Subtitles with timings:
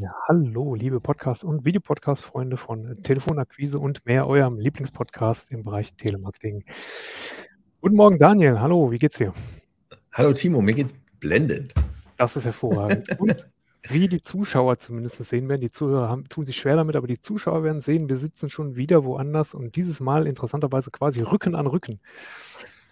[0.00, 6.64] Ja, hallo, liebe Podcast und Videopodcast-Freunde von Telefonakquise und mehr, eurem Lieblingspodcast im Bereich Telemarketing.
[7.80, 8.60] Guten Morgen, Daniel.
[8.60, 9.32] Hallo, wie geht's dir?
[10.12, 11.74] Hallo Timo, mir geht's blendend.
[12.16, 13.08] Das ist hervorragend.
[13.18, 13.48] Und
[13.88, 17.20] wie die Zuschauer zumindest sehen werden, die Zuhörer haben, tun sich schwer damit, aber die
[17.20, 21.66] Zuschauer werden sehen, wir sitzen schon wieder woanders und dieses Mal interessanterweise quasi Rücken an
[21.66, 22.00] Rücken.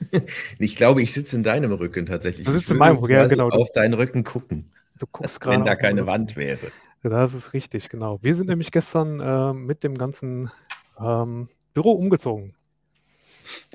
[0.58, 2.46] Ich glaube, ich sitze in deinem Rücken tatsächlich.
[2.46, 3.48] Du sitzt in meinem Rücken, ja, genau.
[3.48, 4.70] Auf deinen Rücken gucken.
[4.98, 5.58] Du guckst gerade.
[5.58, 6.68] Wenn da keine Wand wäre.
[7.02, 8.18] Das ist richtig, genau.
[8.22, 10.50] Wir sind nämlich gestern äh, mit dem ganzen
[10.98, 12.54] ähm, Büro umgezogen.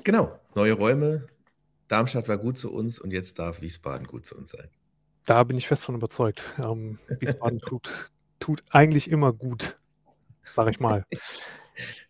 [0.04, 1.26] Genau, neue Räume.
[1.88, 4.68] Darmstadt war gut zu uns und jetzt darf Wiesbaden gut zu uns sein.
[5.24, 6.54] Da bin ich fest von überzeugt.
[6.58, 9.78] Ähm, Wiesbaden tut, tut eigentlich immer gut,
[10.52, 11.06] sag ich mal.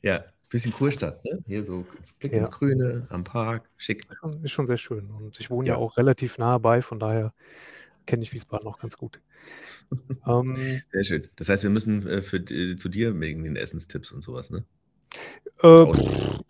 [0.00, 1.42] ja, bisschen Kurstadt, ne?
[1.47, 1.84] Hier so
[2.20, 2.38] Blick ja.
[2.38, 4.06] ins Grüne, am Park, schick.
[4.42, 5.11] Ist schon sehr schön.
[5.11, 7.33] Und ich wohne ja, ja auch relativ nah bei, von daher
[8.06, 9.20] kenne ich Wiesbaden auch ganz gut.
[10.27, 11.28] ähm, Sehr schön.
[11.36, 14.64] Das heißt, wir müssen äh, für, äh, zu dir wegen den Essenstipps und sowas, ne?
[15.62, 15.86] Äh,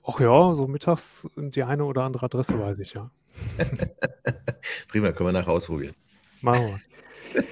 [0.05, 3.11] ach ja, so mittags die eine oder andere Adresse weiß ich ja.
[4.89, 5.95] Prima, können wir nachher ausprobieren.
[6.41, 6.81] Machen
[7.35, 7.45] wir.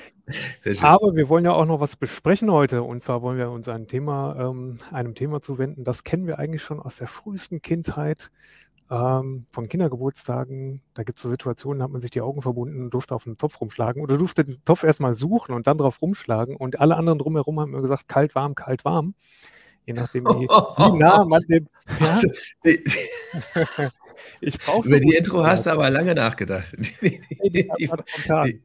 [0.83, 2.83] Aber wir wollen ja auch noch was besprechen heute.
[2.83, 5.85] Und zwar wollen wir uns ein Thema, ähm, einem Thema zuwenden.
[5.85, 8.31] Das kennen wir eigentlich schon aus der frühesten Kindheit
[8.91, 12.83] ähm, von Kindergeburtstagen, da gibt es so Situationen, da hat man sich die Augen verbunden
[12.83, 16.03] und durfte auf einen Topf rumschlagen oder durfte den Topf erstmal suchen und dann drauf
[16.03, 19.15] rumschlagen und alle anderen drumherum haben mir gesagt, kalt, warm, kalt, warm.
[19.87, 21.69] Je nachdem, wie, wie nah man dem.
[22.01, 22.15] Ja?
[22.15, 22.29] Also,
[24.41, 24.89] ich brauche.
[24.89, 26.75] Über die Intro hast du aber lange nachgedacht.
[27.01, 28.63] Nee, die, die, die,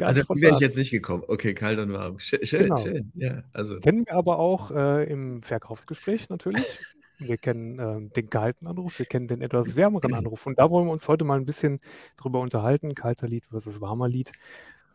[0.00, 1.24] also die wäre ich jetzt nicht gekommen.
[1.26, 2.18] Okay, kalt und warm.
[2.18, 2.78] Schön, genau.
[2.78, 3.12] schön.
[3.14, 3.80] Ja, also.
[3.80, 6.78] Kennen wir aber auch äh, im Verkaufsgespräch natürlich.
[7.18, 10.46] Wir kennen äh, den kalten Anruf, wir kennen den etwas wärmeren Anruf.
[10.46, 11.80] Und da wollen wir uns heute mal ein bisschen
[12.16, 14.32] drüber unterhalten, kalter Lied versus warmer Lied.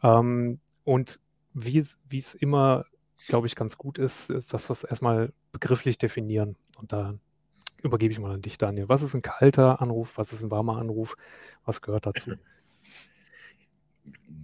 [0.03, 1.19] Ähm, und
[1.53, 2.85] wie es immer,
[3.28, 6.56] glaube ich, ganz gut ist, ist, dass wir es erstmal begrifflich definieren.
[6.78, 7.16] Und da
[7.81, 8.90] übergebe ich mal an dich, Daniel.
[8.90, 10.17] Was ist ein kalter Anruf?
[10.17, 11.16] Was ist ein warmer Anruf?
[11.66, 12.31] Was gehört dazu?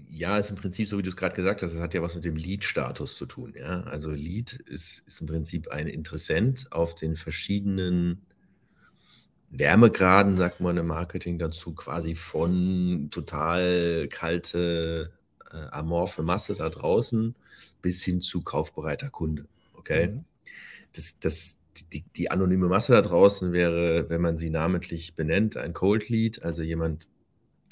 [0.09, 2.16] Ja, ist im Prinzip so, wie du es gerade gesagt hast, es hat ja was
[2.16, 3.53] mit dem Lead-Status zu tun.
[3.58, 3.81] Ja?
[3.81, 8.22] Also Lead ist, ist im Prinzip ein Interessent auf den verschiedenen
[9.50, 15.12] Wärmegraden, sagt man im Marketing dazu, quasi von total kalte,
[15.52, 17.36] äh, amorphe Masse da draußen
[17.82, 19.47] bis hin zu kaufbereiter Kunde.
[19.74, 20.08] Okay?
[20.08, 20.26] Mhm.
[20.94, 21.59] Das, das,
[21.94, 26.44] die, die anonyme Masse da draußen wäre, wenn man sie namentlich benennt, ein Cold Lead,
[26.44, 27.08] also jemand,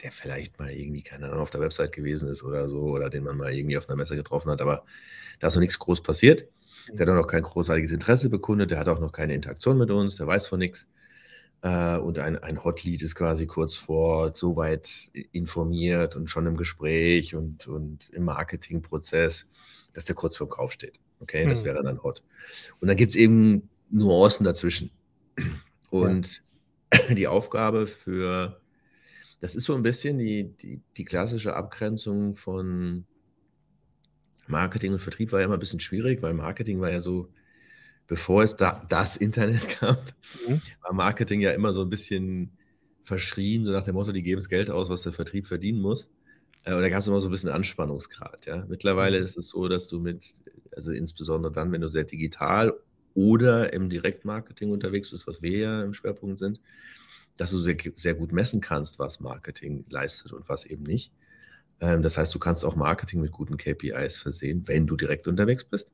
[0.04, 3.24] der vielleicht mal irgendwie, keine Ahnung, auf der Website gewesen ist oder so, oder den
[3.24, 4.86] man mal irgendwie auf einer Messe getroffen hat, aber
[5.40, 6.48] da ist noch nichts groß passiert.
[6.90, 9.90] Der hat auch noch kein großartiges Interesse bekundet, der hat auch noch keine Interaktion mit
[9.90, 10.88] uns, der weiß von nichts.
[11.62, 16.58] Äh, und ein, ein Hotlead ist quasi kurz vor so weit informiert und schon im
[16.58, 19.48] Gespräch und, und im Marketingprozess,
[19.94, 21.00] dass der kurz vor dem Kauf steht.
[21.22, 21.68] Okay, das mhm.
[21.68, 22.22] wäre dann Hot.
[22.82, 24.92] Und dann gibt es eben Nuancen dazwischen.
[25.90, 26.44] Und
[26.94, 27.14] ja.
[27.16, 28.60] die Aufgabe für
[29.44, 33.08] das ist so ein bisschen die die die klassische Abgrenzung von
[34.48, 37.32] Marketing und Vertrieb war ja immer ein bisschen schwierig, weil Marketing war ja so
[38.08, 40.62] bevor es da das Internet gab, Mhm.
[40.84, 42.58] war Marketing ja immer so ein bisschen
[43.04, 46.12] verschrien, so nach dem Motto: „Die geben das Geld aus, was der Vertrieb verdienen muss.“
[46.66, 48.66] Äh, und da gab es immer so ein bisschen Anspannungsgrad, ja.
[48.70, 49.20] Mittlerweile Mhm.
[49.20, 50.34] ist es so, dass du mit
[50.76, 52.74] also insbesondere dann, wenn du sehr digital
[53.16, 56.62] oder im Direktmarketing unterwegs bist, was wir ja im Schwerpunkt sind
[57.38, 61.12] dass du sehr, sehr gut messen kannst, was Marketing leistet und was eben nicht.
[61.80, 65.64] Ähm, das heißt, du kannst auch Marketing mit guten KPIs versehen, wenn du direkt unterwegs
[65.64, 65.92] bist.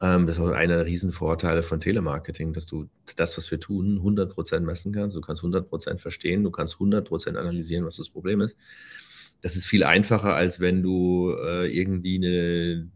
[0.00, 3.98] Ähm, das ist auch einer der Riesenvorteile von Telemarketing, dass du das, was wir tun,
[4.00, 5.16] 100% messen kannst.
[5.16, 8.56] Du kannst 100% verstehen, du kannst 100% analysieren, was das Problem ist.
[9.40, 12.90] Das ist viel einfacher, als wenn du äh, irgendwie eine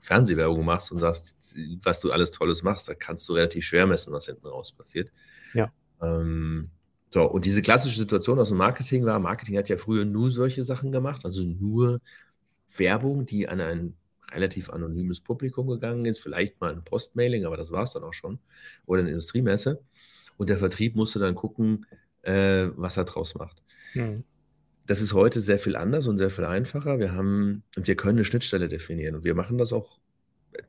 [0.00, 2.88] Fernsehwerbung machst und sagst, was du alles Tolles machst.
[2.88, 5.12] Da kannst du relativ schwer messen, was hinten raus passiert.
[5.54, 5.72] Ja.
[6.00, 6.70] Ähm,
[7.12, 10.62] so, und diese klassische Situation aus dem Marketing war, Marketing hat ja früher nur solche
[10.62, 12.00] Sachen gemacht, also nur
[12.74, 13.94] Werbung, die an ein
[14.32, 18.14] relativ anonymes Publikum gegangen ist, vielleicht mal ein Postmailing, aber das war es dann auch
[18.14, 18.38] schon,
[18.86, 19.82] oder eine Industriemesse.
[20.38, 21.84] Und der Vertrieb musste dann gucken,
[22.22, 23.62] äh, was er draus macht.
[23.92, 24.24] Mhm.
[24.86, 26.98] Das ist heute sehr viel anders und sehr viel einfacher.
[26.98, 29.16] Wir haben, und wir können eine Schnittstelle definieren.
[29.16, 29.98] Und wir machen das auch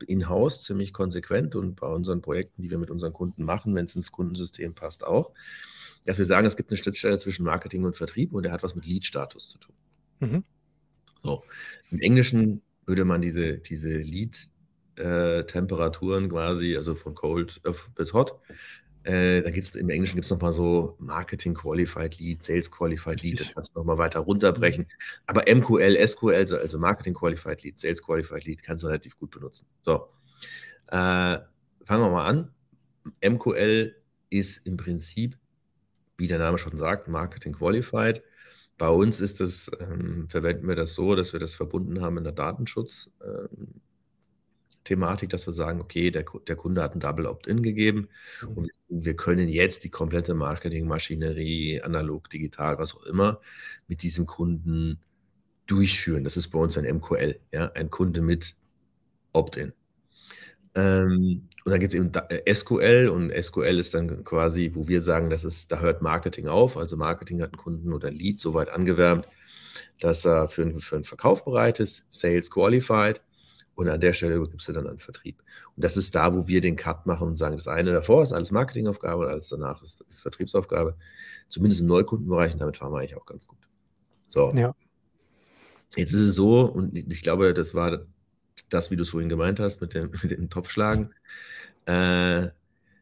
[0.06, 3.96] in-house ziemlich konsequent und bei unseren Projekten, die wir mit unseren Kunden machen, wenn es
[3.96, 5.32] ins Kundensystem passt, auch
[6.04, 8.74] dass wir sagen, es gibt eine Schnittstelle zwischen Marketing und Vertrieb und der hat was
[8.74, 9.74] mit Lead-Status zu tun.
[10.20, 10.44] Mhm.
[11.22, 11.42] So.
[11.90, 17.60] Im Englischen würde man diese, diese Lead-Temperaturen quasi, also von Cold
[17.94, 18.38] bis Hot,
[19.04, 23.38] Äh, da gibt's im Englischen gibt es nochmal so Marketing Qualified Lead, Sales Qualified Lead,
[23.38, 24.84] das kannst du nochmal weiter runterbrechen.
[24.84, 24.88] Mhm.
[25.26, 29.66] Aber MQL, SQL, also Marketing Qualified Lead, Sales Qualified Lead, kannst du relativ gut benutzen.
[29.82, 30.08] So,
[30.88, 31.38] äh,
[31.84, 32.50] fangen wir mal an.
[33.22, 33.94] MQL
[34.30, 35.36] ist im Prinzip,
[36.16, 38.22] wie der Name schon sagt, Marketing Qualified.
[38.78, 42.24] Bei uns ist das, ähm, verwenden wir das so, dass wir das verbunden haben in
[42.24, 43.10] der Datenschutz.
[43.24, 43.80] Ähm,
[44.84, 48.08] dass wir sagen, okay, der, der Kunde hat ein Double Opt-in gegeben
[48.42, 48.48] mhm.
[48.48, 53.40] und wir können jetzt die komplette Marketingmaschinerie, analog, digital, was auch immer,
[53.88, 55.00] mit diesem Kunden
[55.66, 56.24] durchführen.
[56.24, 58.56] Das ist bei uns ein MQL, ja, ein Kunde mit
[59.32, 59.72] Opt-in.
[60.74, 65.00] Ähm, und dann gibt es eben äh, SQL und SQL ist dann quasi, wo wir
[65.00, 66.76] sagen, das ist, da hört Marketing auf.
[66.76, 69.26] Also Marketing hat einen Kunden oder ein Lead so weit angewärmt,
[70.00, 73.20] dass er für, einen, für einen Verkauf bereit ist, Sales qualified
[73.76, 75.42] und an der Stelle übergibst du dann an Vertrieb.
[75.76, 78.32] Und das ist da, wo wir den Cut machen und sagen, das eine davor ist
[78.32, 80.96] alles Marketingaufgabe und alles danach ist, ist Vertriebsaufgabe.
[81.48, 83.58] Zumindest im Neukundenbereich und damit fahren wir eigentlich auch ganz gut.
[84.28, 84.52] So.
[84.54, 84.74] Ja.
[85.96, 88.06] Jetzt ist es so, und ich glaube, das war
[88.68, 91.14] das, wie du es vorhin gemeint hast, mit dem, mit dem Topfschlagen.
[91.86, 92.48] Äh,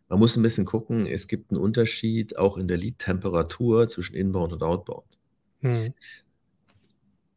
[0.08, 4.52] man muss ein bisschen gucken, es gibt einen Unterschied auch in der Lead-Temperatur zwischen Inbound
[4.52, 5.06] und Outbound.
[5.60, 5.94] Hm.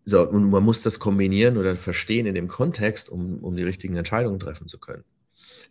[0.03, 3.95] So, und man muss das kombinieren oder verstehen in dem Kontext, um, um die richtigen
[3.95, 5.03] Entscheidungen treffen zu können.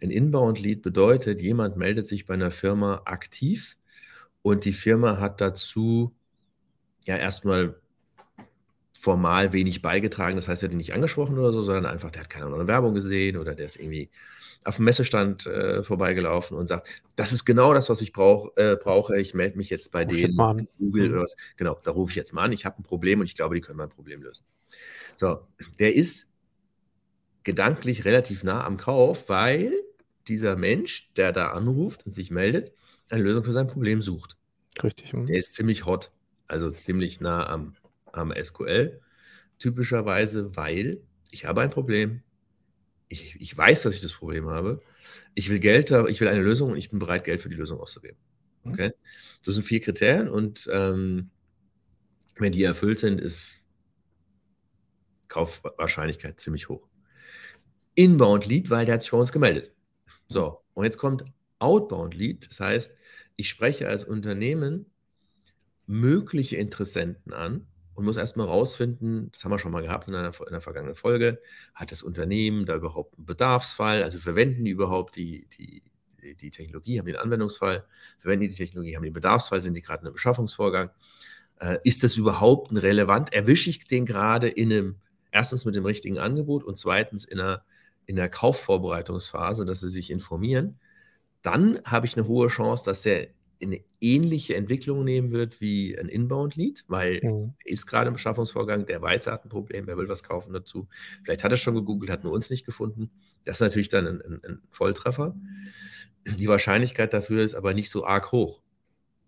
[0.03, 3.77] Ein Inbound-Lead bedeutet, jemand meldet sich bei einer Firma aktiv
[4.43, 6.15] und die Firma hat dazu
[7.07, 7.81] ja erstmal
[9.05, 10.37] formal wenig beigetragen.
[10.37, 12.67] Das heißt, er hat ihn nicht angesprochen oder so, sondern einfach, der hat keine andere
[12.67, 14.09] Werbung gesehen oder der ist irgendwie
[14.65, 18.77] auf dem Messestand äh, vorbeigelaufen und sagt, das ist genau das, was ich brauch, äh,
[18.83, 19.21] brauche.
[19.21, 21.37] Ich melde mich jetzt bei denen, Google oder was.
[21.59, 22.53] Genau, da rufe ich jetzt mal an.
[22.53, 24.43] Ich habe ein Problem und ich glaube, die können mein Problem lösen.
[25.19, 25.41] So,
[25.79, 26.31] der ist
[27.43, 29.75] gedanklich relativ nah am Kauf, weil
[30.29, 32.73] dieser Mensch, der da anruft und sich meldet,
[33.11, 34.39] eine Lösung für sein Problem sucht.
[34.83, 35.13] Richtig.
[35.13, 35.27] Hm.
[35.27, 36.11] Der ist ziemlich hot,
[36.49, 37.75] also ziemlich nah am
[38.43, 39.01] SQL,
[39.59, 42.23] typischerweise, weil ich habe ein Problem,
[43.09, 44.83] ich, ich weiß, dass ich das Problem habe.
[45.35, 47.81] Ich will Geld, ich will eine Lösung und ich bin bereit, Geld für die Lösung
[47.81, 48.19] auszugeben.
[48.63, 48.73] Mhm.
[48.73, 48.93] Okay?
[49.45, 51.31] Das sind vier Kriterien und ähm,
[52.37, 53.57] wenn die erfüllt sind, ist
[55.29, 56.89] Kaufwahrscheinlichkeit ziemlich hoch.
[57.95, 59.73] Inbound Lead, weil der hat sich bei uns gemeldet.
[60.29, 61.25] So, und jetzt kommt
[61.59, 62.95] Outbound Lead, das heißt,
[63.37, 64.87] ich spreche als Unternehmen
[65.87, 70.33] mögliche Interessenten an, und muss erstmal rausfinden, das haben wir schon mal gehabt in einer,
[70.41, 71.41] in einer vergangenen Folge,
[71.75, 75.83] hat das Unternehmen da überhaupt einen Bedarfsfall, also verwenden die überhaupt die, die,
[76.35, 77.85] die Technologie, haben den Anwendungsfall,
[78.19, 80.91] verwenden die die Technologie, haben den Bedarfsfall, sind die gerade in einem Beschaffungsvorgang,
[81.61, 84.97] äh, ist das überhaupt ein relevant, erwische ich den gerade in einem,
[85.31, 87.65] erstens mit dem richtigen Angebot und zweitens in einer,
[88.07, 90.79] in einer Kaufvorbereitungsphase, dass sie sich informieren,
[91.43, 93.29] dann habe ich eine hohe Chance, dass er
[93.63, 97.55] eine ähnliche Entwicklung nehmen wird wie ein Inbound-Lead, weil mhm.
[97.65, 100.53] er ist gerade im Beschaffungsvorgang, der weiß, er hat ein Problem, er will was kaufen
[100.53, 100.89] dazu.
[101.23, 103.11] Vielleicht hat er schon gegoogelt, hat nur uns nicht gefunden.
[103.45, 105.37] Das ist natürlich dann ein, ein, ein Volltreffer.
[106.27, 108.61] Die Wahrscheinlichkeit dafür ist aber nicht so arg hoch.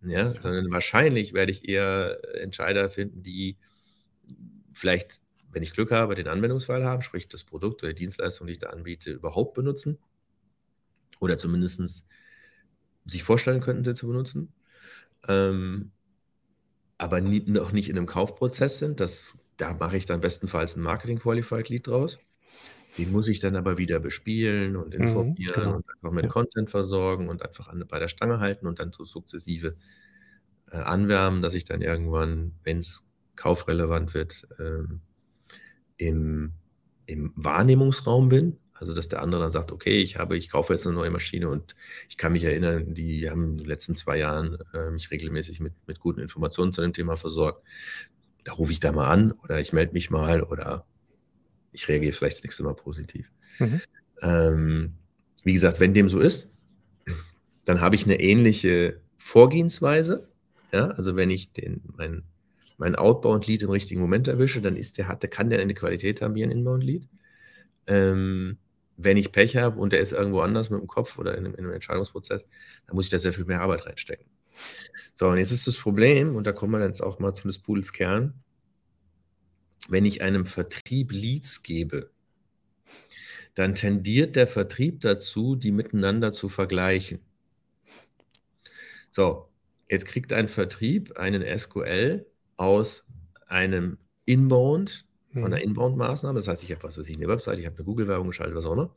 [0.03, 0.41] Ja, ja.
[0.41, 3.57] sondern wahrscheinlich werde ich eher Entscheider finden, die
[4.73, 5.21] vielleicht,
[5.51, 8.59] wenn ich Glück habe, den Anwendungsfall haben, sprich das Produkt oder die Dienstleistung, die ich
[8.59, 9.99] da anbiete, überhaupt benutzen.
[11.19, 12.07] Oder zumindest
[13.07, 14.53] sich vorstellen könnten, sie zu benutzen,
[15.29, 15.93] ähm,
[16.99, 19.01] aber nie, noch nicht in einem Kaufprozess sind.
[19.01, 22.19] Das, da mache ich dann bestenfalls ein Marketing Qualified Lead draus.
[22.99, 25.77] Den muss ich dann aber wieder bespielen und mhm, informieren mhm, genau.
[25.77, 26.31] und einfach mit ja.
[26.31, 29.77] Content versorgen und einfach an, bei der Stange halten und dann so sukzessive
[30.71, 35.01] äh, anwärmen, dass ich dann irgendwann, wenn es kaufrelevant wird, ähm,
[35.99, 36.53] im,
[37.05, 40.87] im Wahrnehmungsraum bin also, dass der andere dann sagt, okay, ich habe, ich kaufe jetzt
[40.87, 41.75] eine neue Maschine und
[42.09, 45.73] ich kann mich erinnern, die haben in den letzten zwei Jahren äh, mich regelmäßig mit,
[45.87, 47.67] mit guten Informationen zu dem Thema versorgt.
[48.45, 50.87] Da rufe ich da mal an oder ich melde mich mal oder
[51.73, 53.31] ich reagiere vielleicht das nächste Mal positiv.
[53.59, 53.81] Mhm.
[54.23, 54.93] Ähm,
[55.43, 56.49] wie gesagt, wenn dem so ist,
[57.65, 60.29] dann habe ich eine ähnliche Vorgehensweise.
[60.73, 62.25] Ja, also wenn ich den, mein,
[62.77, 66.35] mein Outbound-Lead im richtigen Moment erwische, dann ist der, hat, kann der eine Qualität haben
[66.35, 67.09] wie ein Inbound-Lead.
[67.87, 68.59] Ähm,
[68.97, 71.55] wenn ich Pech habe und der ist irgendwo anders mit dem Kopf oder in einem,
[71.55, 72.47] in einem, Entscheidungsprozess,
[72.87, 74.27] dann muss ich da sehr viel mehr Arbeit reinstecken.
[75.15, 77.59] So, und jetzt ist das Problem, und da kommen wir jetzt auch mal zu des
[77.59, 78.35] Pudels Kern,
[79.89, 82.11] wenn ich einem Vertrieb Leads gebe,
[83.55, 87.21] dann tendiert der Vertrieb dazu, die miteinander zu vergleichen.
[89.11, 89.49] So,
[89.89, 92.27] jetzt kriegt ein Vertrieb einen SQL
[92.57, 93.07] aus
[93.47, 95.07] einem Inbound
[95.41, 95.71] von einer mhm.
[95.71, 96.39] Inbound-Maßnahme.
[96.39, 98.67] Das heißt, ich habe was weiß ich, eine Website, ich habe eine Google-Werbung geschaltet, was
[98.67, 98.95] auch immer.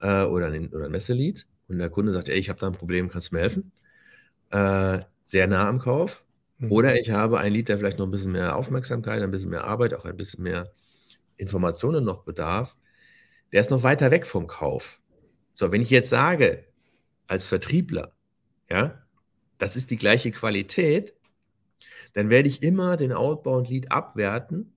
[0.00, 1.46] Äh, oder, ein, oder ein Messelied.
[1.68, 3.72] Und der Kunde sagt, ey, ich habe da ein Problem, kannst du mir helfen?
[4.50, 6.24] äh, sehr nah am Kauf.
[6.58, 6.72] Mhm.
[6.72, 9.64] Oder ich habe ein Lied, der vielleicht noch ein bisschen mehr Aufmerksamkeit, ein bisschen mehr
[9.64, 10.72] Arbeit, auch ein bisschen mehr
[11.36, 12.76] Informationen noch bedarf.
[13.52, 15.00] Der ist noch weiter weg vom Kauf.
[15.54, 16.64] So, wenn ich jetzt sage,
[17.26, 18.12] als Vertriebler,
[18.70, 19.02] ja,
[19.58, 21.14] das ist die gleiche Qualität,
[22.14, 24.72] dann werde ich immer den Outbound-Lead abwerten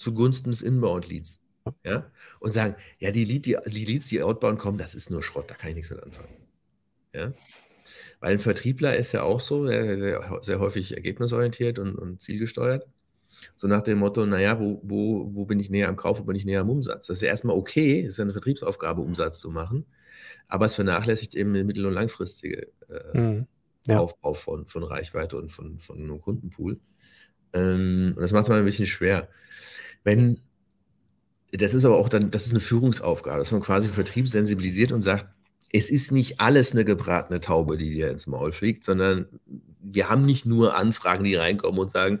[0.00, 1.42] zugunsten des Inbound-Leads.
[1.84, 5.22] Ja, und sagen, ja, die, Lead, die, die Leads, die outbound kommen, das ist nur
[5.22, 6.28] Schrott, da kann ich nichts mit anfangen.
[7.12, 7.32] Ja,
[8.20, 12.86] weil ein Vertriebler ist ja auch so, sehr, sehr häufig ergebnisorientiert und, und, zielgesteuert.
[13.56, 16.36] So nach dem Motto, naja, wo, wo, wo bin ich näher am Kauf, wo bin
[16.36, 17.06] ich näher am Umsatz?
[17.06, 19.84] Das ist ja erstmal okay, ist ja eine Vertriebsaufgabe, Umsatz zu machen,
[20.48, 23.46] aber es vernachlässigt eben eine mittel- und langfristige äh, mhm.
[23.86, 23.98] ja.
[23.98, 26.80] Aufbau von, von Reichweite und von, von einem Kundenpool.
[27.52, 29.28] Ähm, und das macht es mal ein bisschen schwer.
[30.04, 30.40] Wenn,
[31.52, 35.00] das ist aber auch dann, das ist eine Führungsaufgabe, dass man quasi Vertrieb sensibilisiert und
[35.02, 35.26] sagt,
[35.72, 39.26] es ist nicht alles eine gebratene Taube, die dir ins Maul fliegt, sondern
[39.80, 42.20] wir haben nicht nur Anfragen, die reinkommen und sagen,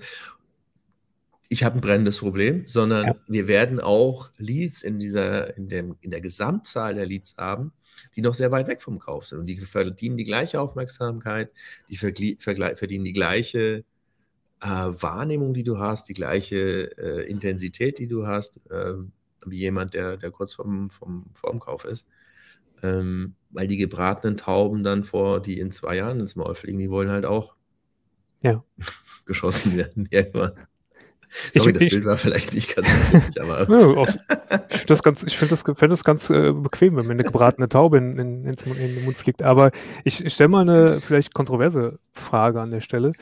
[1.48, 3.16] ich habe ein brennendes Problem, sondern ja.
[3.26, 7.72] wir werden auch Leads in dieser, in, dem, in der Gesamtzahl der Leads haben,
[8.14, 9.40] die noch sehr weit weg vom Kauf sind.
[9.40, 11.50] Und die verdienen die gleiche Aufmerksamkeit,
[11.90, 13.84] die verdienen die gleiche
[14.60, 18.94] äh, Wahrnehmung, die du hast, die gleiche äh, Intensität, die du hast, äh,
[19.46, 22.06] wie jemand, der, der kurz vorm, vom, vorm Kauf ist.
[22.82, 26.90] Ähm, weil die gebratenen Tauben dann vor, die in zwei Jahren ins Maul fliegen, die
[26.90, 27.56] wollen halt auch
[28.42, 28.64] ja.
[29.26, 30.52] geschossen werden irgendwann.
[31.54, 33.68] Sorry, ich, das ich, Bild war vielleicht nicht ganz richtig, aber.
[33.68, 34.02] Ja,
[34.70, 38.44] ich finde das, find das ganz äh, bequem, wenn mir eine gebratene Taube in, in,
[38.46, 39.42] in, den Mund fliegt.
[39.42, 39.70] Aber
[40.04, 43.12] ich, ich stelle mal eine vielleicht kontroverse Frage an der Stelle.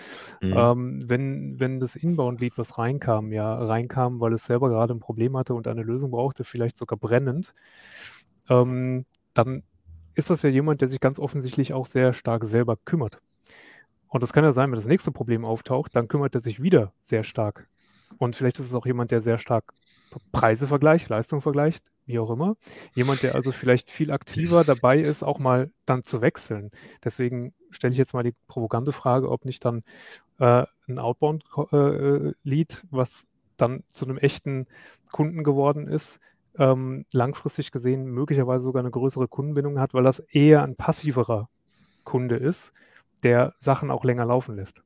[0.40, 0.54] Mhm.
[0.56, 5.36] Ähm, wenn, wenn das Inbound-Lied, was reinkam, ja, reinkam, weil es selber gerade ein Problem
[5.36, 7.54] hatte und eine Lösung brauchte, vielleicht sogar brennend,
[8.48, 9.62] ähm, dann
[10.14, 13.20] ist das ja jemand, der sich ganz offensichtlich auch sehr stark selber kümmert.
[14.08, 16.92] Und das kann ja sein, wenn das nächste Problem auftaucht, dann kümmert er sich wieder
[17.02, 17.68] sehr stark.
[18.18, 19.72] Und vielleicht ist es auch jemand, der sehr stark
[20.32, 22.56] Preise vergleicht, Leistung vergleicht, wie auch immer.
[22.94, 26.70] Jemand, der also vielleicht viel aktiver dabei ist, auch mal dann zu wechseln.
[27.04, 29.82] Deswegen stelle ich jetzt mal die provokante Frage, ob nicht dann
[30.38, 34.66] äh, ein Outbound-Lead, äh, was dann zu einem echten
[35.12, 36.20] Kunden geworden ist,
[36.56, 41.48] ähm, langfristig gesehen möglicherweise sogar eine größere Kundenbindung hat, weil das eher ein passiverer
[42.04, 42.72] Kunde ist,
[43.22, 44.82] der Sachen auch länger laufen lässt.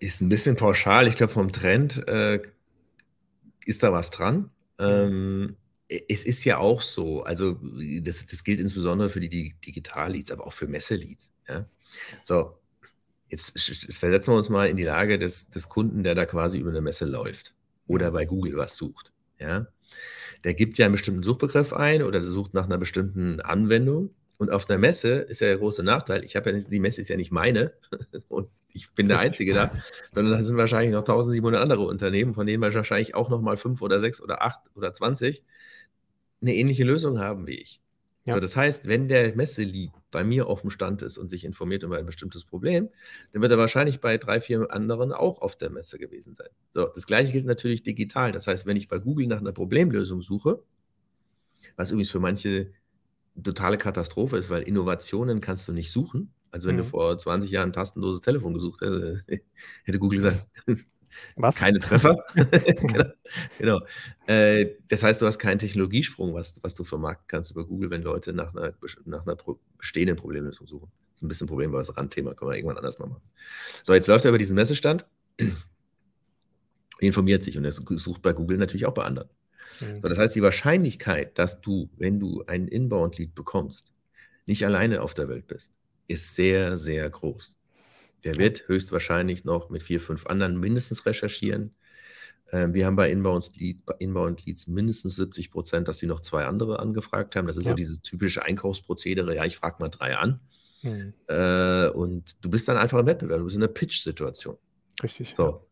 [0.00, 1.06] Ist ein bisschen pauschal.
[1.06, 2.40] Ich glaube, vom Trend äh,
[3.64, 4.50] ist da was dran.
[4.78, 5.56] Ähm,
[5.88, 7.60] es ist ja auch so, also
[8.00, 11.30] das, das gilt insbesondere für die Digital-Leads, aber auch für Messe-Leads.
[11.48, 11.66] Ja?
[12.24, 12.58] So,
[13.28, 16.58] jetzt, jetzt versetzen wir uns mal in die Lage des, des Kunden, der da quasi
[16.58, 17.54] über eine Messe läuft
[17.86, 19.12] oder bei Google was sucht.
[19.38, 19.66] Ja?
[20.42, 24.10] Der gibt ja einen bestimmten Suchbegriff ein oder der sucht nach einer bestimmten Anwendung.
[24.36, 27.00] Und auf einer Messe ist ja der große Nachteil, ich habe ja nicht, die Messe
[27.00, 27.72] ist ja nicht meine
[28.28, 29.70] und ich bin der Einzige da,
[30.12, 34.00] sondern da sind wahrscheinlich noch 1700 andere Unternehmen, von denen wahrscheinlich auch nochmal fünf oder
[34.00, 35.44] sechs oder acht oder zwanzig
[36.42, 37.80] eine ähnliche Lösung haben wie ich.
[38.26, 38.34] Ja.
[38.34, 41.82] So, das heißt, wenn der Messelied bei mir auf dem Stand ist und sich informiert
[41.82, 42.88] über ein bestimmtes Problem,
[43.32, 46.48] dann wird er wahrscheinlich bei drei, vier anderen auch auf der Messe gewesen sein.
[46.72, 48.32] So, das gleiche gilt natürlich digital.
[48.32, 50.62] Das heißt, wenn ich bei Google nach einer Problemlösung suche,
[51.76, 52.72] was übrigens für manche
[53.42, 56.32] totale Katastrophe ist, weil Innovationen kannst du nicht suchen.
[56.50, 56.82] Also wenn mhm.
[56.82, 59.24] du vor 20 Jahren ein tastenloses Telefon gesucht hättest,
[59.84, 60.48] hätte Google gesagt,
[61.36, 61.56] was?
[61.56, 62.24] Keine Treffer.
[62.34, 63.04] genau.
[63.58, 63.80] genau.
[64.26, 68.02] Äh, das heißt, du hast keinen Technologiesprung, was, was du vermarkten kannst über Google, wenn
[68.02, 68.72] Leute nach einer,
[69.04, 69.36] nach einer
[69.78, 70.90] bestehenden Problemlösung suchen.
[71.00, 73.22] Das ist ein bisschen ein Problem, weil das Randthema können wir irgendwann anders mal machen.
[73.82, 75.06] So, jetzt läuft er über diesen Messestand,
[77.00, 79.28] informiert sich und er sucht bei Google natürlich auch bei anderen.
[79.80, 79.96] Mhm.
[79.96, 83.92] So, das heißt, die Wahrscheinlichkeit, dass du, wenn du einen Inbound-Lead bekommst,
[84.46, 85.72] nicht alleine auf der Welt bist,
[86.06, 87.56] ist sehr, sehr groß.
[88.24, 91.74] Der wird höchstwahrscheinlich noch mit vier, fünf anderen mindestens recherchieren.
[92.52, 96.44] Ähm, wir haben bei Inbound, Lead, Inbound Leads mindestens 70 Prozent, dass sie noch zwei
[96.44, 97.46] andere angefragt haben.
[97.46, 97.72] Das ist ja.
[97.72, 99.34] so dieses typische Einkaufsprozedere.
[99.34, 100.40] Ja, ich frage mal drei an.
[100.82, 101.14] Mhm.
[101.28, 103.38] Äh, und du bist dann einfach im Wettbewerb.
[103.38, 104.56] Du bist in einer Pitch-Situation.
[105.02, 105.34] Richtig.
[105.36, 105.66] So.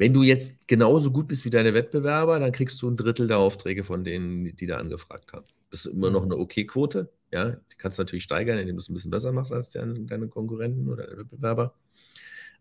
[0.00, 3.36] Wenn du jetzt genauso gut bist wie deine Wettbewerber, dann kriegst du ein Drittel der
[3.36, 5.44] Aufträge von denen, die da angefragt haben.
[5.70, 6.32] Das ist immer noch mhm.
[6.32, 7.12] eine okay Quote.
[7.30, 10.28] Ja, die kannst du natürlich steigern, indem du es ein bisschen besser machst als deine,
[10.28, 11.74] Konkurrenten oder deine Wettbewerber.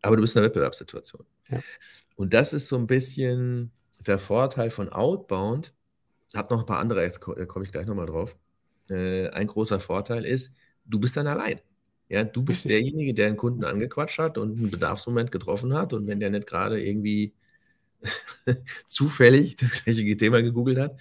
[0.02, 1.26] Aber du bist in einer Wettbewerbssituation.
[1.48, 1.62] Ja.
[2.18, 3.72] Und das ist so ein bisschen
[4.06, 5.74] der Vorteil von Outbound.
[6.36, 8.36] Hat noch ein paar andere, jetzt komme ich gleich nochmal drauf.
[8.90, 10.52] Äh, ein großer Vorteil ist,
[10.84, 11.62] du bist dann allein.
[12.10, 15.94] Ja, du bist derjenige, der einen Kunden angequatscht hat und einen Bedarfsmoment getroffen hat.
[15.94, 17.34] Und wenn der nicht gerade irgendwie
[18.88, 20.98] zufällig das gleiche Thema gegoogelt hat,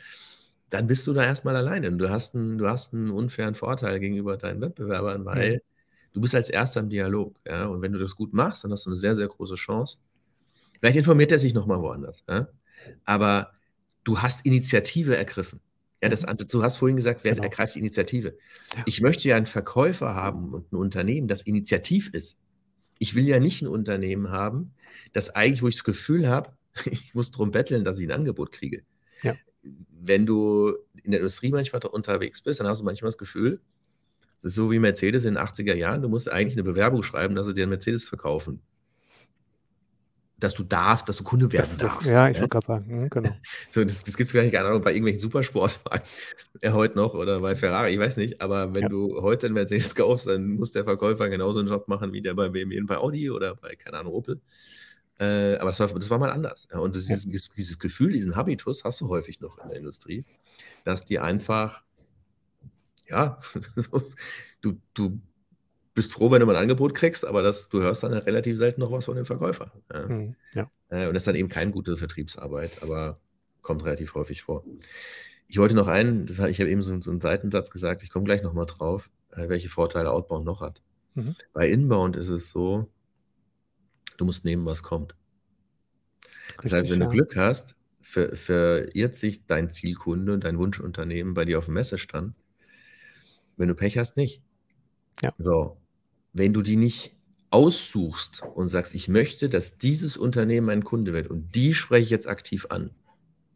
[0.68, 1.90] dann bist du da erstmal alleine.
[1.92, 5.60] Du hast einen, du hast einen unfairen Vorteil gegenüber deinen Wettbewerbern, weil mhm.
[6.12, 7.40] du bist als Erster im Dialog.
[7.46, 7.66] Ja?
[7.66, 9.96] Und wenn du das gut machst, dann hast du eine sehr, sehr große Chance.
[10.78, 12.22] Vielleicht informiert er sich nochmal woanders.
[12.28, 12.48] Ja?
[13.06, 13.52] Aber
[14.04, 15.60] du hast Initiative ergriffen.
[16.02, 16.36] Ja, das, mhm.
[16.48, 17.44] du hast vorhin gesagt, wer genau.
[17.44, 18.36] ergreift die Initiative?
[18.86, 22.38] Ich möchte ja einen Verkäufer haben und ein Unternehmen, das initiativ ist.
[22.98, 24.72] Ich will ja nicht ein Unternehmen haben,
[25.12, 26.52] das eigentlich, wo ich das Gefühl habe,
[26.84, 28.82] ich muss darum betteln, dass ich ein Angebot kriege.
[29.22, 29.34] Ja.
[29.62, 33.60] Wenn du in der Industrie manchmal unterwegs bist, dann hast du manchmal das Gefühl,
[34.36, 37.34] das ist so wie Mercedes in den 80er Jahren, du musst eigentlich eine Bewerbung schreiben,
[37.34, 38.62] dass sie dir einen Mercedes verkaufen
[40.38, 42.10] dass du darfst, dass du Kunde werden das, darfst.
[42.10, 43.30] ja, ich wollte gerade sagen, mhm, genau.
[43.70, 46.02] So, das, das gibt es gar nicht bei irgendwelchen Supersportwagen
[46.62, 48.88] ja, heute noch oder bei Ferrari, ich weiß nicht, aber wenn ja.
[48.88, 52.34] du heute einen Mercedes kaufst, dann muss der Verkäufer genauso einen Job machen wie der
[52.34, 54.40] bei BMW und bei Audi oder bei, keine Ahnung, Opel.
[55.18, 56.68] Äh, aber das war, das war mal anders.
[56.72, 60.24] Ja, und das, dieses, dieses Gefühl, diesen Habitus hast du häufig noch in der Industrie,
[60.84, 61.82] dass die einfach,
[63.08, 63.40] ja,
[64.60, 65.20] du, du
[65.98, 68.80] bist froh, wenn du mal ein Angebot kriegst, aber das, du hörst dann relativ selten
[68.80, 69.72] noch was von dem Verkäufer.
[69.92, 70.06] Ja.
[70.06, 70.70] Mhm, ja.
[70.90, 73.18] Äh, und das ist dann eben keine gute Vertriebsarbeit, aber
[73.62, 74.64] kommt relativ häufig vor.
[75.48, 78.24] Ich wollte noch einen, das, ich habe eben so, so, einen Seitensatz gesagt, ich komme
[78.24, 80.82] gleich nochmal drauf, äh, welche Vorteile Outbound noch hat.
[81.14, 81.34] Mhm.
[81.52, 82.88] Bei Inbound ist es so,
[84.16, 85.16] du musst nehmen, was kommt.
[86.56, 91.34] Das Richtig, heißt, wenn du Glück hast, ver verirrt sich dein Zielkunde und dein Wunschunternehmen
[91.34, 92.34] bei dir auf dem Messestand.
[93.56, 94.42] Wenn du Pech hast, nicht.
[95.22, 95.34] Ja.
[95.38, 95.76] So,
[96.32, 97.14] wenn du die nicht
[97.50, 102.10] aussuchst und sagst, ich möchte, dass dieses Unternehmen mein Kunde wird und die spreche ich
[102.10, 102.90] jetzt aktiv an,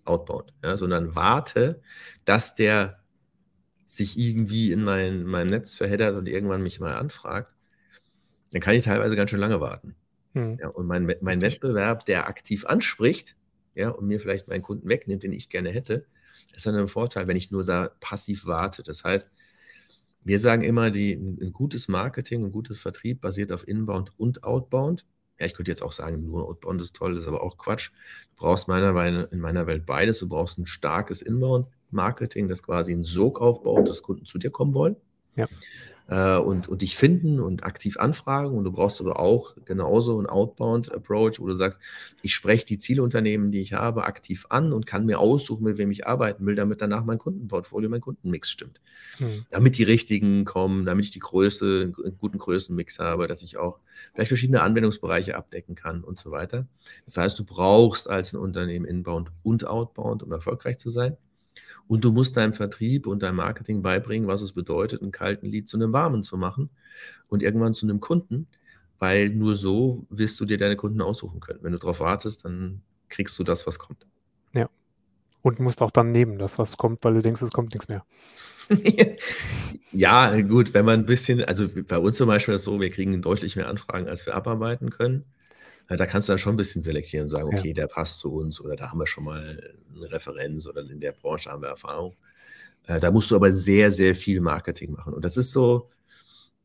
[0.05, 1.83] outbound, ja, sondern warte,
[2.25, 3.01] dass der
[3.85, 7.53] sich irgendwie in mein, meinem Netz verheddert und irgendwann mich mal anfragt,
[8.51, 9.95] dann kann ich teilweise ganz schön lange warten.
[10.33, 10.59] Hm.
[10.59, 13.37] Ja, und mein, mein Wettbewerb, der aktiv anspricht,
[13.75, 16.07] ja, und mir vielleicht meinen Kunden wegnimmt, den ich gerne hätte,
[16.55, 18.83] ist dann ein Vorteil, wenn ich nur da passiv warte.
[18.83, 19.31] Das heißt,
[20.25, 25.05] wir sagen immer, die, ein gutes Marketing, ein gutes Vertrieb basiert auf Inbound und Outbound.
[25.39, 27.91] Ja, ich könnte jetzt auch sagen, nur Outbound ist toll, ist aber auch Quatsch.
[28.37, 30.21] Du brauchst meiner, in meiner Welt beides.
[30.21, 34.75] Du brauchst ein starkes Inbound-Marketing, das quasi einen Sog aufbaut, dass Kunden zu dir kommen
[34.75, 34.97] wollen.
[35.37, 35.47] Ja
[36.09, 38.57] äh, und, und dich finden und aktiv anfragen.
[38.57, 41.79] Und du brauchst aber auch genauso einen Outbound-Approach, wo du sagst,
[42.23, 45.91] ich spreche die Zielunternehmen, die ich habe, aktiv an und kann mir aussuchen, mit wem
[45.91, 48.81] ich arbeiten will, damit danach mein Kundenportfolio, mein Kundenmix stimmt.
[49.19, 49.47] Hm.
[49.51, 53.79] Damit die richtigen kommen, damit ich die Größe, einen guten Größenmix habe, dass ich auch
[54.13, 56.67] vielleicht verschiedene Anwendungsbereiche abdecken kann und so weiter.
[57.05, 61.17] Das heißt, du brauchst als ein Unternehmen Inbound und Outbound, um erfolgreich zu sein.
[61.87, 65.69] Und du musst deinem Vertrieb und deinem Marketing beibringen, was es bedeutet, einen kalten Lied
[65.69, 66.71] zu einem warmen zu machen
[67.29, 68.47] und irgendwann zu einem Kunden,
[68.99, 71.61] weil nur so wirst du dir deine Kunden aussuchen können.
[71.63, 74.07] Wenn du darauf wartest, dann kriegst du das, was kommt.
[74.55, 74.69] Ja.
[75.43, 78.05] Und musst auch dann nehmen, das, was kommt, weil du denkst, es kommt nichts mehr.
[79.93, 82.91] ja, gut, wenn man ein bisschen, also bei uns zum Beispiel ist es so, wir
[82.91, 85.25] kriegen deutlich mehr Anfragen, als wir abarbeiten können.
[85.89, 87.75] Da kannst du dann schon ein bisschen selektieren und sagen, okay, ja.
[87.75, 91.13] der passt zu uns oder da haben wir schon mal eine Referenz oder in der
[91.13, 92.17] Branche haben wir Erfahrung.
[92.87, 95.13] Äh, da musst du aber sehr, sehr viel Marketing machen.
[95.13, 95.91] Und das ist so,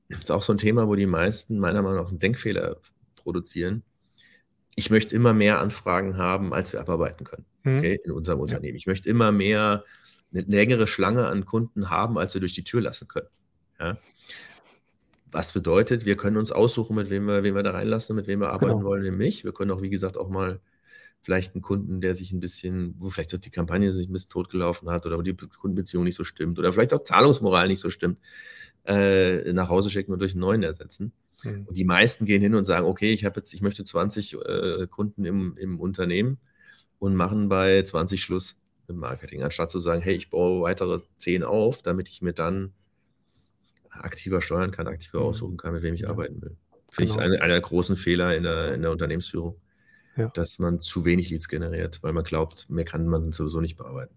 [0.10, 2.78] das ist auch so ein Thema, wo die meisten meiner Meinung nach einen Denkfehler
[3.16, 3.84] produzieren.
[4.76, 7.78] Ich möchte immer mehr Anfragen haben, als wir abarbeiten können, mhm.
[7.80, 8.78] okay, in unserem Unternehmen.
[8.78, 9.84] Ich möchte immer mehr
[10.32, 13.30] eine längere Schlange an Kunden haben, als wir durch die Tür lassen können.
[13.80, 13.98] Ja?
[15.32, 18.40] Was bedeutet, wir können uns aussuchen, mit wem wir, wen wir da reinlassen, mit wem
[18.40, 18.86] wir arbeiten genau.
[18.86, 19.44] wollen, nämlich.
[19.44, 20.62] Wir können auch, wie gesagt, auch mal
[21.22, 24.90] vielleicht einen Kunden, der sich ein bisschen, wo vielleicht die Kampagne sich ein bisschen totgelaufen
[24.90, 28.20] hat oder wo die Kundenbeziehung nicht so stimmt oder vielleicht auch Zahlungsmoral nicht so stimmt,
[28.86, 31.12] äh, nach Hause schicken und durch einen neuen ersetzen.
[31.44, 31.66] Mhm.
[31.68, 34.88] Und die meisten gehen hin und sagen, okay, ich habe jetzt, ich möchte 20 äh,
[34.88, 36.38] Kunden im, im Unternehmen
[37.00, 41.44] und machen bei 20 Schluss im Marketing, anstatt zu sagen, hey, ich baue weitere 10
[41.44, 42.72] auf, damit ich mir dann
[44.04, 45.26] aktiver steuern kann, aktiver mhm.
[45.26, 46.10] aussuchen kann, mit wem ich ja.
[46.10, 46.58] arbeiten will.
[46.90, 47.22] Finde genau.
[47.22, 49.60] ich einer, einer der großen Fehler in der, in der Unternehmensführung,
[50.16, 50.30] ja.
[50.30, 54.16] dass man zu wenig Leads generiert, weil man glaubt, mehr kann man sowieso nicht bearbeiten.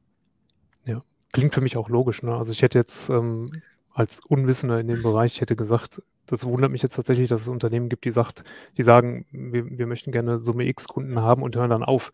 [0.85, 2.23] Ja, klingt für mich auch logisch.
[2.23, 2.35] Ne?
[2.35, 3.63] Also ich hätte jetzt ähm,
[3.93, 7.49] als Unwissender in dem Bereich, ich hätte gesagt, das wundert mich jetzt tatsächlich, dass es
[7.49, 8.45] Unternehmen gibt, die sagt,
[8.77, 12.13] die sagen, wir, wir möchten gerne Summe X Kunden haben und hören dann auf.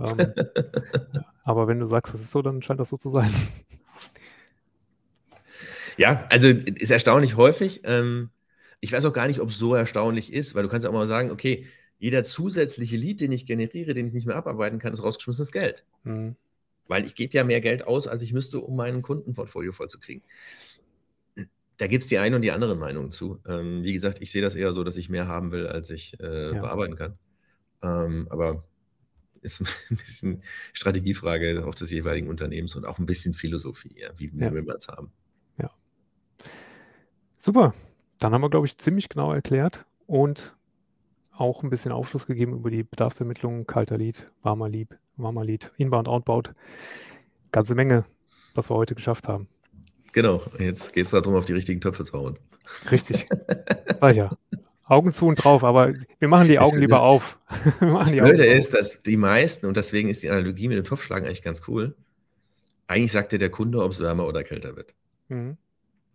[0.00, 0.16] Ähm,
[1.44, 3.30] aber wenn du sagst, das ist so, dann scheint das so zu sein.
[5.96, 7.80] Ja, also ist erstaunlich häufig.
[7.84, 8.30] Ähm,
[8.80, 10.94] ich weiß auch gar nicht, ob es so erstaunlich ist, weil du kannst ja auch
[10.94, 11.66] mal sagen, okay,
[11.98, 15.84] jeder zusätzliche Lead, den ich generiere, den ich nicht mehr abarbeiten kann, ist rausgeschmissenes Geld.
[16.04, 16.36] Mhm.
[16.88, 20.22] Weil ich gebe ja mehr Geld aus, als ich müsste, um mein Kundenportfolio vollzukriegen.
[21.78, 23.40] Da gibt es die eine und die andere Meinung zu.
[23.46, 26.18] Ähm, wie gesagt, ich sehe das eher so, dass ich mehr haben will, als ich
[26.20, 26.60] äh, ja.
[26.60, 27.18] bearbeiten kann.
[27.82, 28.64] Ähm, aber
[29.42, 33.94] ist ein bisschen Strategiefrage auch des jeweiligen Unternehmens und auch ein bisschen Philosophie.
[33.98, 34.10] Ja.
[34.16, 34.52] Wie Ja.
[34.52, 35.10] will man es haben?
[37.46, 37.74] Super.
[38.18, 40.52] Dann haben wir, glaube ich, ziemlich genau erklärt und
[41.30, 46.08] auch ein bisschen Aufschluss gegeben über die Bedarfsermittlung, kalter Lied, warmer Lied, warmer Lied, Inbound,
[46.08, 46.52] Outbound.
[47.52, 48.04] Ganze Menge,
[48.56, 49.46] was wir heute geschafft haben.
[50.12, 52.36] Genau, jetzt geht es darum, auf die richtigen Töpfe zu hauen.
[52.90, 53.28] Richtig.
[54.00, 54.30] Ah ja.
[54.86, 57.38] Augen zu und drauf, aber wir machen die Das- Augen lieber das- auf.
[57.80, 61.42] Das Blöde ist, dass die meisten, und deswegen ist die Analogie mit dem Topfschlagen eigentlich
[61.44, 61.94] ganz cool,
[62.88, 64.94] eigentlich sagt dir der Kunde, ob es wärmer oder kälter wird.
[65.28, 65.56] Mhm.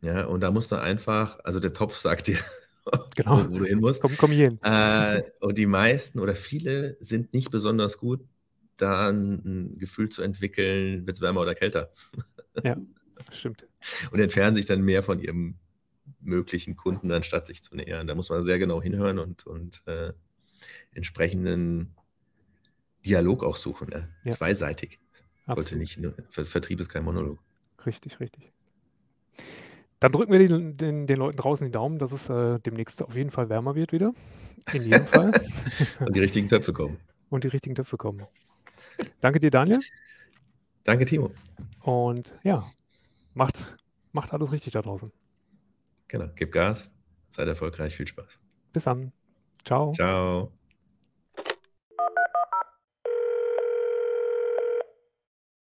[0.01, 2.37] Ja, und da musst du einfach, also der Topf sagt dir,
[3.15, 3.45] Genau.
[3.45, 4.01] wo, wo du hin musst.
[4.01, 4.59] Komm, komm hier hin.
[4.63, 8.21] Äh, und die meisten oder viele sind nicht besonders gut,
[8.77, 11.91] da ein Gefühl zu entwickeln, wird es wärmer oder kälter.
[13.31, 13.67] Stimmt.
[14.11, 15.59] Und entfernen sich dann mehr von ihrem
[16.19, 18.07] möglichen Kunden, anstatt sich zu nähern.
[18.07, 20.13] Da muss man sehr genau hinhören und, und äh,
[20.93, 21.95] entsprechenden
[23.05, 23.89] Dialog auch suchen.
[23.91, 24.07] Ja?
[24.23, 24.31] Ja.
[24.31, 24.99] Zweiseitig.
[25.47, 27.39] Sollte nicht Ver Vertrieb ist kein Monolog.
[27.85, 28.51] Richtig, richtig.
[30.01, 33.15] Dann drücken wir den, den, den Leuten draußen die Daumen, dass es äh, demnächst auf
[33.15, 34.13] jeden Fall wärmer wird wieder.
[34.73, 35.31] In jedem Fall.
[35.99, 36.97] Und die richtigen Töpfe kommen.
[37.29, 38.23] Und die richtigen Töpfe kommen.
[39.19, 39.79] Danke dir, Daniel.
[40.83, 41.31] Danke, Timo.
[41.81, 42.65] Und ja,
[43.35, 43.77] macht,
[44.11, 45.11] macht alles richtig da draußen.
[46.07, 46.29] Genau.
[46.35, 46.91] Gib Gas,
[47.29, 48.39] seid erfolgreich, viel Spaß.
[48.73, 49.11] Bis dann.
[49.63, 49.91] Ciao.
[49.93, 50.51] Ciao.